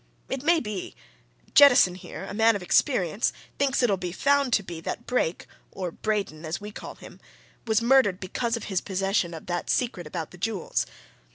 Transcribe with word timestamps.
"It 0.29 0.41
may 0.41 0.59
be 0.59 0.95
Jettison 1.53 1.93
here 1.93 2.25
a 2.25 2.33
man 2.33 2.55
of 2.55 2.63
experience 2.63 3.31
thinks 3.59 3.83
it'll 3.83 3.97
be 3.97 4.11
found 4.11 4.51
to 4.53 4.63
be 4.63 4.81
that 4.81 5.05
Brake, 5.05 5.45
or 5.69 5.91
Braden 5.91 6.43
as 6.43 6.59
we 6.59 6.71
call 6.71 6.95
him 6.95 7.19
was 7.67 7.83
murdered 7.83 8.19
because 8.19 8.57
of 8.57 8.63
his 8.63 8.81
possession 8.81 9.35
of 9.35 9.45
that 9.45 9.69
secret 9.69 10.07
about 10.07 10.31
the 10.31 10.39
jewels. 10.39 10.87